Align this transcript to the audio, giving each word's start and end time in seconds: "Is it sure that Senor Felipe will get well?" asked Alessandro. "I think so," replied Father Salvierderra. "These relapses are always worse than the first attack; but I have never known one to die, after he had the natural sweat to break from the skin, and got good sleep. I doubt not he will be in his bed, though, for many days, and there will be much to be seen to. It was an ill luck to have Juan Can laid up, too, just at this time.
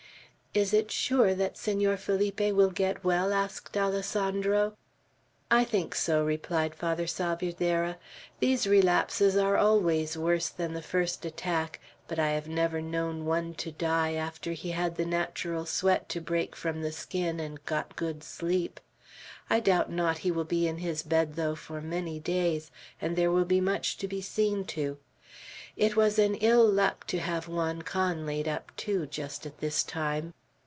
"Is 0.53 0.73
it 0.73 0.91
sure 0.91 1.33
that 1.33 1.57
Senor 1.57 1.95
Felipe 1.95 2.51
will 2.53 2.71
get 2.71 3.05
well?" 3.05 3.31
asked 3.31 3.77
Alessandro. 3.77 4.75
"I 5.49 5.63
think 5.63 5.95
so," 5.95 6.25
replied 6.25 6.75
Father 6.75 7.07
Salvierderra. 7.07 7.97
"These 8.41 8.67
relapses 8.67 9.37
are 9.37 9.55
always 9.55 10.17
worse 10.17 10.49
than 10.49 10.73
the 10.73 10.81
first 10.81 11.23
attack; 11.23 11.79
but 12.05 12.19
I 12.19 12.31
have 12.31 12.49
never 12.49 12.81
known 12.81 13.25
one 13.25 13.53
to 13.63 13.71
die, 13.71 14.11
after 14.15 14.51
he 14.51 14.71
had 14.71 14.97
the 14.97 15.05
natural 15.05 15.65
sweat 15.65 16.09
to 16.09 16.19
break 16.19 16.57
from 16.57 16.81
the 16.81 16.91
skin, 16.91 17.39
and 17.39 17.63
got 17.63 17.95
good 17.95 18.21
sleep. 18.21 18.81
I 19.49 19.61
doubt 19.61 19.89
not 19.89 20.17
he 20.17 20.31
will 20.31 20.43
be 20.43 20.67
in 20.67 20.79
his 20.79 21.01
bed, 21.01 21.35
though, 21.35 21.55
for 21.55 21.79
many 21.79 22.19
days, 22.19 22.71
and 22.99 23.15
there 23.15 23.31
will 23.31 23.45
be 23.45 23.61
much 23.61 23.97
to 23.99 24.05
be 24.09 24.19
seen 24.19 24.65
to. 24.65 24.97
It 25.77 25.95
was 25.95 26.19
an 26.19 26.35
ill 26.35 26.67
luck 26.69 27.07
to 27.07 27.19
have 27.19 27.47
Juan 27.47 27.83
Can 27.83 28.25
laid 28.25 28.49
up, 28.49 28.75
too, 28.75 29.05
just 29.05 29.45
at 29.45 29.59
this 29.59 29.81
time. 29.81 30.33